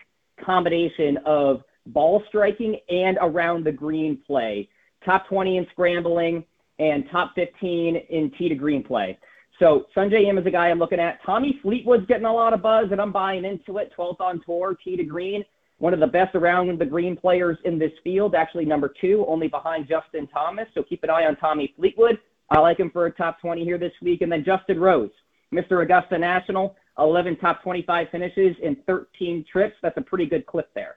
combination 0.44 1.18
of 1.24 1.62
ball 1.86 2.24
striking 2.26 2.80
and 2.88 3.16
around 3.20 3.64
the 3.64 3.70
green 3.70 4.18
play. 4.26 4.68
Top 5.04 5.28
20 5.28 5.58
in 5.58 5.66
scrambling, 5.70 6.44
and 6.80 7.04
top 7.10 7.34
15 7.34 7.96
in 7.96 8.32
tee 8.36 8.48
to 8.48 8.54
green 8.54 8.82
play. 8.82 9.18
So 9.58 9.86
Sungjae 9.94 10.26
Im 10.26 10.38
is 10.38 10.46
a 10.46 10.50
guy 10.50 10.70
I'm 10.70 10.78
looking 10.78 10.98
at. 10.98 11.22
Tommy 11.24 11.60
Fleetwood's 11.62 12.06
getting 12.06 12.24
a 12.24 12.32
lot 12.32 12.54
of 12.54 12.62
buzz, 12.62 12.86
and 12.90 13.00
I'm 13.00 13.12
buying 13.12 13.44
into 13.44 13.76
it. 13.76 13.92
12th 13.96 14.20
on 14.20 14.40
tour, 14.44 14.76
tee 14.82 14.96
to 14.96 15.04
green. 15.04 15.44
One 15.78 15.92
of 15.92 16.00
the 16.00 16.06
best 16.06 16.34
around 16.34 16.78
the 16.78 16.86
green 16.86 17.16
players 17.16 17.58
in 17.64 17.78
this 17.78 17.92
field, 18.02 18.34
actually 18.34 18.64
number 18.64 18.92
two, 19.00 19.24
only 19.28 19.48
behind 19.48 19.88
Justin 19.88 20.26
Thomas. 20.26 20.66
So 20.74 20.82
keep 20.82 21.04
an 21.04 21.10
eye 21.10 21.26
on 21.26 21.36
Tommy 21.36 21.74
Fleetwood. 21.76 22.18
I 22.50 22.58
like 22.58 22.80
him 22.80 22.90
for 22.90 23.06
a 23.06 23.10
top 23.10 23.40
20 23.40 23.64
here 23.64 23.78
this 23.78 23.92
week. 24.02 24.22
And 24.22 24.32
then 24.32 24.44
Justin 24.44 24.80
Rose, 24.80 25.10
Mr. 25.54 25.82
Augusta 25.82 26.18
National, 26.18 26.76
11 26.98 27.36
top 27.36 27.62
25 27.62 28.08
finishes 28.10 28.56
in 28.62 28.76
13 28.86 29.44
trips. 29.50 29.76
That's 29.82 29.96
a 29.96 30.02
pretty 30.02 30.26
good 30.26 30.46
clip 30.46 30.70
there. 30.74 30.96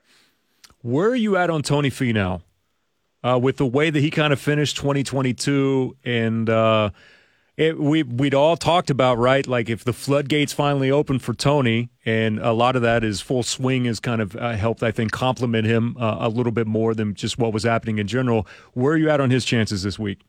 Where 0.82 1.08
are 1.08 1.14
you 1.14 1.36
at 1.36 1.50
on 1.50 1.62
Tony 1.62 1.90
Finau? 1.90 2.42
Uh, 3.24 3.38
with 3.38 3.56
the 3.56 3.66
way 3.66 3.90
that 3.90 4.00
he 4.00 4.10
kind 4.10 4.32
of 4.32 4.40
finished 4.40 4.76
2022 4.76 5.96
and 6.04 6.50
uh, 6.50 6.90
it, 7.56 7.78
we 7.78 8.02
we'd 8.02 8.34
all 8.34 8.56
talked 8.56 8.90
about 8.90 9.16
right 9.16 9.46
like 9.46 9.68
if 9.70 9.82
the 9.84 9.92
floodgates 9.92 10.52
finally 10.52 10.90
open 10.90 11.18
for 11.18 11.32
Tony 11.32 11.88
and 12.04 12.38
a 12.40 12.52
lot 12.52 12.76
of 12.76 12.82
that 12.82 13.02
is 13.02 13.20
full 13.20 13.42
swing 13.42 13.86
has 13.86 13.98
kind 13.98 14.20
of 14.20 14.36
uh, 14.36 14.52
helped 14.52 14.82
I 14.82 14.90
think 14.90 15.10
complement 15.10 15.66
him 15.66 15.96
uh, 15.98 16.18
a 16.20 16.28
little 16.28 16.52
bit 16.52 16.66
more 16.66 16.94
than 16.94 17.14
just 17.14 17.38
what 17.38 17.52
was 17.52 17.62
happening 17.62 17.98
in 17.98 18.06
general. 18.06 18.46
Where 18.74 18.94
are 18.94 18.96
you 18.96 19.08
at 19.08 19.20
on 19.20 19.30
his 19.30 19.44
chances 19.44 19.82
this 19.82 19.98
week? 19.98 20.20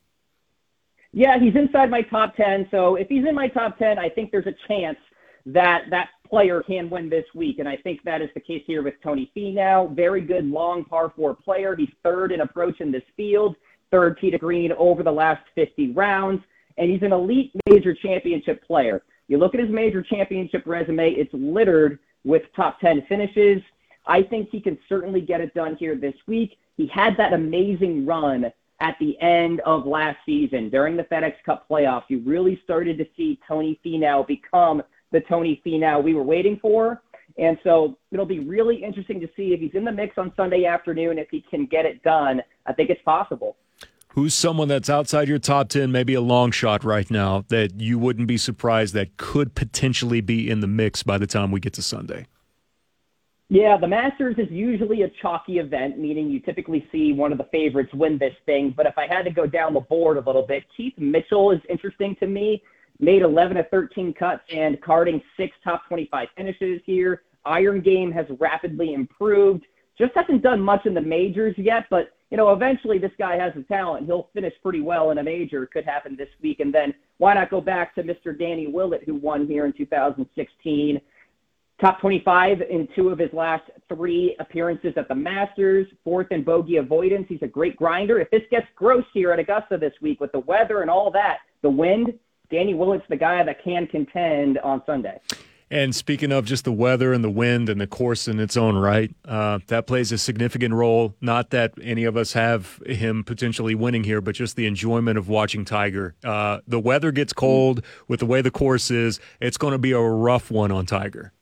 Yeah, 1.11 1.39
he's 1.39 1.55
inside 1.55 1.89
my 1.89 2.01
top 2.01 2.35
10. 2.35 2.67
So 2.71 2.95
if 2.95 3.07
he's 3.07 3.25
in 3.25 3.35
my 3.35 3.47
top 3.47 3.77
10, 3.77 3.97
I 3.97 4.09
think 4.09 4.31
there's 4.31 4.47
a 4.47 4.55
chance 4.67 4.97
that 5.45 5.83
that 5.89 6.09
player 6.29 6.61
can 6.63 6.89
win 6.89 7.09
this 7.09 7.25
week. 7.33 7.59
And 7.59 7.67
I 7.67 7.77
think 7.77 8.01
that 8.03 8.21
is 8.21 8.29
the 8.33 8.39
case 8.39 8.63
here 8.65 8.83
with 8.83 8.95
Tony 9.03 9.31
Finau. 9.35 9.95
Very 9.95 10.21
good 10.21 10.45
long 10.45 10.83
par 10.85 11.11
four 11.15 11.35
player. 11.35 11.75
He's 11.75 11.89
third 12.03 12.31
in 12.31 12.41
approach 12.41 12.81
in 12.81 12.91
this 12.91 13.03
field, 13.15 13.55
third 13.91 14.17
tee 14.19 14.31
to 14.31 14.37
green 14.37 14.71
over 14.73 15.03
the 15.03 15.11
last 15.11 15.43
50 15.55 15.91
rounds. 15.93 16.41
And 16.77 16.89
he's 16.89 17.03
an 17.03 17.13
elite 17.13 17.51
major 17.69 17.93
championship 17.93 18.65
player. 18.65 19.03
You 19.27 19.37
look 19.37 19.55
at 19.55 19.61
his 19.61 19.69
major 19.69 20.01
championship 20.01 20.63
resume, 20.65 21.11
it's 21.11 21.33
littered 21.33 21.99
with 22.23 22.43
top 22.55 22.79
10 22.79 23.05
finishes. 23.07 23.61
I 24.05 24.21
think 24.21 24.49
he 24.51 24.59
can 24.59 24.77
certainly 24.87 25.21
get 25.21 25.41
it 25.41 25.53
done 25.53 25.75
here 25.77 25.95
this 25.95 26.15
week. 26.27 26.57
He 26.77 26.87
had 26.87 27.15
that 27.17 27.33
amazing 27.33 28.05
run 28.05 28.51
at 28.81 28.97
the 28.99 29.19
end 29.21 29.61
of 29.61 29.85
last 29.85 30.17
season 30.25 30.69
during 30.69 30.97
the 30.97 31.03
FedEx 31.03 31.35
Cup 31.45 31.67
playoffs. 31.69 32.03
You 32.09 32.19
really 32.19 32.59
started 32.63 32.97
to 32.97 33.05
see 33.15 33.39
Tony 33.47 33.79
Finau 33.85 34.27
become 34.27 34.83
the 35.15 35.21
Tony 35.21 35.61
Finau 35.65 36.03
we 36.03 36.13
were 36.13 36.23
waiting 36.23 36.59
for. 36.61 37.01
And 37.37 37.57
so 37.63 37.97
it'll 38.11 38.25
be 38.25 38.39
really 38.39 38.83
interesting 38.83 39.19
to 39.21 39.27
see 39.35 39.53
if 39.53 39.59
he's 39.59 39.73
in 39.73 39.85
the 39.85 39.91
mix 39.91 40.17
on 40.17 40.31
Sunday 40.35 40.65
afternoon, 40.65 41.17
if 41.17 41.27
he 41.31 41.43
can 41.49 41.65
get 41.65 41.85
it 41.85 42.03
done. 42.03 42.41
I 42.65 42.73
think 42.73 42.89
it's 42.89 43.01
possible. 43.03 43.55
Who's 44.09 44.33
someone 44.33 44.67
that's 44.67 44.89
outside 44.89 45.27
your 45.27 45.39
top 45.39 45.69
10, 45.69 45.91
maybe 45.91 46.13
a 46.13 46.21
long 46.21 46.51
shot 46.51 46.83
right 46.83 47.09
now, 47.09 47.43
that 47.49 47.81
you 47.81 47.97
wouldn't 47.97 48.27
be 48.27 48.37
surprised 48.37 48.93
that 48.93 49.17
could 49.17 49.55
potentially 49.55 50.21
be 50.21 50.49
in 50.49 50.59
the 50.61 50.67
mix 50.67 51.03
by 51.03 51.17
the 51.17 51.27
time 51.27 51.51
we 51.51 51.59
get 51.59 51.73
to 51.73 51.81
Sunday? 51.81 52.25
Yeah, 53.49 53.77
the 53.77 53.87
Masters 53.87 54.35
is 54.37 54.49
usually 54.49 55.03
a 55.03 55.09
chalky 55.21 55.59
event, 55.59 55.99
meaning 55.99 56.29
you 56.29 56.39
typically 56.39 56.87
see 56.91 57.13
one 57.13 57.31
of 57.31 57.37
the 57.37 57.47
favorites 57.51 57.93
win 57.93 58.17
this 58.17 58.33
thing. 58.45 58.73
But 58.75 58.85
if 58.85 58.97
I 58.97 59.07
had 59.07 59.23
to 59.23 59.31
go 59.31 59.45
down 59.45 59.73
the 59.73 59.81
board 59.81 60.17
a 60.17 60.21
little 60.21 60.45
bit, 60.47 60.63
Keith 60.75 60.97
Mitchell 60.97 61.51
is 61.51 61.59
interesting 61.69 62.15
to 62.21 62.27
me 62.27 62.63
made 62.99 63.21
11 63.21 63.57
of 63.57 63.69
13 63.69 64.13
cuts 64.13 64.43
and 64.51 64.79
carding 64.81 65.21
six 65.37 65.55
top 65.63 65.87
25 65.87 66.27
finishes 66.35 66.81
here. 66.85 67.23
Iron 67.45 67.81
game 67.81 68.11
has 68.11 68.25
rapidly 68.39 68.93
improved. 68.93 69.65
Just 69.97 70.13
hasn't 70.15 70.41
done 70.41 70.59
much 70.59 70.85
in 70.85 70.93
the 70.93 71.01
majors 71.01 71.55
yet, 71.57 71.85
but 71.89 72.11
you 72.31 72.37
know, 72.37 72.51
eventually 72.51 72.97
this 72.97 73.11
guy 73.19 73.37
has 73.37 73.53
the 73.55 73.63
talent. 73.63 74.07
He'll 74.07 74.29
finish 74.33 74.53
pretty 74.63 74.81
well 74.81 75.11
in 75.11 75.19
a 75.19 75.23
major. 75.23 75.65
Could 75.67 75.85
happen 75.85 76.15
this 76.15 76.29
week. 76.41 76.59
And 76.59 76.73
then 76.73 76.93
why 77.17 77.35
not 77.35 77.51
go 77.51 77.61
back 77.61 77.93
to 77.95 78.03
Mr. 78.03 78.37
Danny 78.37 78.67
Willett, 78.67 79.03
who 79.05 79.15
won 79.15 79.47
here 79.47 79.65
in 79.65 79.73
2016? 79.73 80.99
Top 81.79 81.99
25 81.99 82.61
in 82.61 82.87
two 82.95 83.09
of 83.09 83.19
his 83.19 83.31
last 83.33 83.63
three 83.89 84.35
appearances 84.39 84.93
at 84.95 85.07
the 85.07 85.15
Masters, 85.15 85.87
fourth 86.03 86.31
in 86.31 86.43
bogey 86.43 86.77
avoidance. 86.77 87.25
He's 87.27 87.41
a 87.41 87.47
great 87.47 87.75
grinder. 87.75 88.19
If 88.19 88.31
this 88.31 88.43
gets 88.49 88.67
gross 88.75 89.03
here 89.13 89.31
at 89.31 89.39
Augusta 89.39 89.77
this 89.77 89.93
week 90.01 90.21
with 90.21 90.31
the 90.31 90.39
weather 90.39 90.81
and 90.81 90.89
all 90.89 91.11
that, 91.11 91.39
the 91.61 91.69
wind, 91.69 92.13
Danny 92.49 92.73
Willett's 92.73 93.05
the 93.09 93.17
guy 93.17 93.43
that 93.43 93.63
can 93.63 93.87
contend 93.87 94.57
on 94.59 94.81
Sunday. 94.85 95.19
And 95.71 95.95
speaking 95.95 96.31
of 96.31 96.45
just 96.45 96.63
the 96.63 96.71
weather 96.71 97.11
and 97.11 97.23
the 97.23 97.29
wind 97.29 97.69
and 97.69 97.81
the 97.81 97.87
course 97.87 98.27
in 98.27 98.39
its 98.39 98.55
own 98.55 98.77
right, 98.77 99.13
uh, 99.27 99.59
that 99.67 99.87
plays 99.87 100.11
a 100.11 100.17
significant 100.17 100.75
role. 100.75 101.15
Not 101.21 101.49
that 101.49 101.73
any 101.81 102.03
of 102.03 102.15
us 102.15 102.33
have 102.33 102.79
him 102.85 103.23
potentially 103.23 103.73
winning 103.73 104.03
here, 104.03 104.21
but 104.21 104.35
just 104.35 104.55
the 104.55 104.67
enjoyment 104.67 105.17
of 105.17 105.27
watching 105.27 105.65
Tiger. 105.65 106.13
Uh, 106.23 106.59
the 106.67 106.79
weather 106.79 107.11
gets 107.11 107.33
cold 107.33 107.83
with 108.07 108.19
the 108.19 108.27
way 108.27 108.41
the 108.41 108.51
course 108.51 108.91
is. 108.91 109.19
It's 109.41 109.57
going 109.57 109.71
to 109.71 109.79
be 109.79 109.91
a 109.91 109.99
rough 109.99 110.51
one 110.51 110.71
on 110.71 110.85
Tiger. 110.85 111.33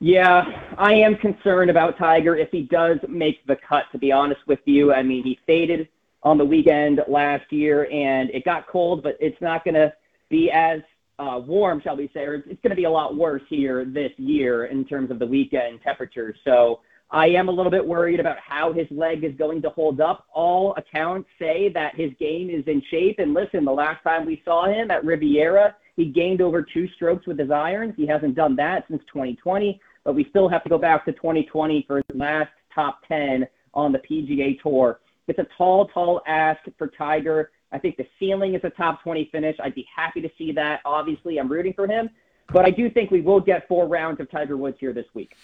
Yeah, 0.00 0.44
I 0.78 0.94
am 0.94 1.16
concerned 1.16 1.70
about 1.70 1.98
Tiger 1.98 2.36
if 2.36 2.50
he 2.50 2.62
does 2.62 2.98
make 3.08 3.46
the 3.46 3.56
cut, 3.56 3.84
to 3.92 3.98
be 3.98 4.12
honest 4.12 4.40
with 4.46 4.60
you. 4.64 4.92
I 4.92 5.02
mean, 5.02 5.22
he 5.22 5.38
faded 5.46 5.88
on 6.24 6.38
the 6.38 6.44
weekend 6.44 7.00
last 7.06 7.52
year, 7.52 7.84
and 7.92 8.30
it 8.30 8.44
got 8.44 8.66
cold, 8.66 9.02
but 9.02 9.16
it's 9.20 9.40
not 9.40 9.64
going 9.64 9.74
to 9.74 9.92
be 10.30 10.50
as 10.50 10.80
uh, 11.18 11.40
warm, 11.46 11.80
shall 11.80 11.96
we 11.96 12.10
say, 12.12 12.20
or 12.20 12.34
it's 12.34 12.60
going 12.62 12.70
to 12.70 12.76
be 12.76 12.84
a 12.84 12.90
lot 12.90 13.16
worse 13.16 13.42
here 13.48 13.84
this 13.84 14.10
year 14.16 14.64
in 14.66 14.84
terms 14.84 15.10
of 15.10 15.18
the 15.18 15.26
weekend 15.26 15.80
temperatures. 15.82 16.36
So 16.44 16.80
I 17.10 17.26
am 17.28 17.48
a 17.48 17.52
little 17.52 17.70
bit 17.70 17.86
worried 17.86 18.18
about 18.18 18.38
how 18.38 18.72
his 18.72 18.86
leg 18.90 19.22
is 19.22 19.34
going 19.36 19.62
to 19.62 19.70
hold 19.70 20.00
up. 20.00 20.26
All 20.34 20.74
accounts 20.76 21.28
say 21.38 21.68
that 21.72 21.94
his 21.94 22.10
game 22.18 22.50
is 22.50 22.64
in 22.66 22.82
shape. 22.90 23.18
And 23.18 23.34
listen, 23.34 23.64
the 23.64 23.72
last 23.72 24.02
time 24.02 24.26
we 24.26 24.42
saw 24.44 24.66
him 24.66 24.90
at 24.90 25.04
Riviera, 25.04 25.76
he 25.94 26.06
gained 26.06 26.40
over 26.40 26.62
two 26.62 26.88
strokes 26.96 27.26
with 27.26 27.38
his 27.38 27.50
irons. 27.50 27.94
He 27.96 28.06
hasn't 28.06 28.34
done 28.34 28.56
that 28.56 28.84
since 28.88 29.02
2020, 29.12 29.80
but 30.02 30.14
we 30.14 30.26
still 30.30 30.48
have 30.48 30.64
to 30.64 30.68
go 30.68 30.78
back 30.78 31.04
to 31.04 31.12
2020 31.12 31.84
for 31.86 31.98
his 31.98 32.16
last 32.16 32.50
top 32.74 33.00
10 33.06 33.46
on 33.74 33.92
the 33.92 33.98
PGA 33.98 34.60
Tour. 34.60 34.98
It's 35.28 35.38
a 35.38 35.46
tall, 35.56 35.86
tall 35.88 36.22
ask 36.26 36.60
for 36.76 36.88
Tiger. 36.88 37.50
I 37.72 37.78
think 37.78 37.96
the 37.96 38.06
ceiling 38.18 38.54
is 38.54 38.60
a 38.64 38.70
top 38.70 39.02
20 39.02 39.28
finish. 39.32 39.56
I'd 39.62 39.74
be 39.74 39.86
happy 39.94 40.20
to 40.20 40.30
see 40.38 40.52
that. 40.52 40.80
Obviously, 40.84 41.38
I'm 41.38 41.50
rooting 41.50 41.72
for 41.72 41.86
him, 41.86 42.08
but 42.52 42.64
I 42.64 42.70
do 42.70 42.90
think 42.90 43.10
we 43.10 43.20
will 43.20 43.40
get 43.40 43.66
four 43.66 43.88
rounds 43.88 44.20
of 44.20 44.30
Tiger 44.30 44.56
Woods 44.56 44.76
here 44.78 44.92
this 44.92 45.06
week. 45.14 45.34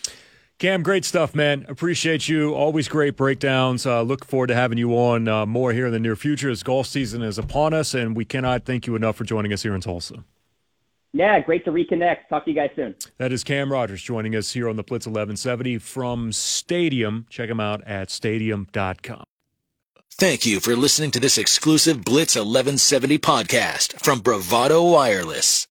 Cam, 0.60 0.82
great 0.82 1.06
stuff, 1.06 1.34
man. 1.34 1.64
Appreciate 1.68 2.28
you. 2.28 2.54
Always 2.54 2.87
great 2.87 3.16
breakdowns. 3.16 3.87
Uh, 3.87 4.02
look 4.02 4.26
forward 4.26 4.49
to 4.49 4.54
having 4.54 4.76
you 4.76 4.92
on 4.92 5.26
uh, 5.26 5.46
more 5.46 5.72
here 5.72 5.87
in 5.87 5.92
the 5.92 5.99
near 5.99 6.16
future 6.16 6.50
as 6.50 6.62
golf 6.62 6.87
season 6.87 7.22
is 7.22 7.38
upon 7.38 7.72
us, 7.72 7.94
and 7.94 8.14
we 8.14 8.26
cannot 8.26 8.66
thank 8.66 8.87
you 8.87 8.94
enough 8.94 9.16
for 9.16 9.25
joining 9.25 9.54
us 9.54 9.62
here 9.62 9.75
in 9.75 9.80
Tulsa. 9.80 10.22
Yeah, 11.12 11.40
great 11.40 11.64
to 11.64 11.72
reconnect. 11.72 12.28
Talk 12.28 12.44
to 12.44 12.50
you 12.50 12.56
guys 12.56 12.70
soon. 12.76 12.94
That 13.16 13.32
is 13.32 13.42
Cam 13.42 13.72
Rogers 13.72 14.02
joining 14.02 14.37
us 14.37 14.52
here 14.52 14.68
on 14.68 14.76
the 14.76 14.82
Blitz 14.82 15.06
1170 15.06 15.78
from 15.78 16.30
Stadium. 16.30 17.26
Check 17.30 17.49
him 17.49 17.58
out 17.58 17.82
at 17.84 18.10
stadium.com. 18.10 19.25
Thank 20.19 20.45
you 20.45 20.61
for 20.61 20.76
listening 20.76 21.11
to 21.12 21.21
this 21.21 21.38
exclusive 21.38 22.05
Blitz 22.05 22.35
1170 22.37 23.19
podcast 23.19 23.99
from 24.00 24.21
Bravado 24.21 24.83
Wireless. 24.83 25.67